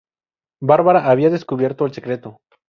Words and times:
Bárbara 0.63 1.11
había 1.11 1.29
descubierto 1.29 1.85
el 1.85 1.93
secreto. 1.93 2.39